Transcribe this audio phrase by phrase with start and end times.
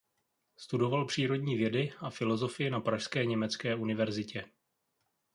[0.57, 4.51] Studoval přírodní vědy a filozofii na pražské německé univerzitě.